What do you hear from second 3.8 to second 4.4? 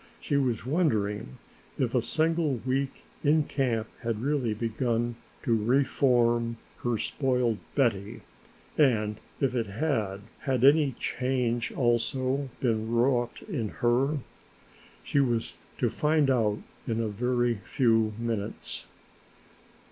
had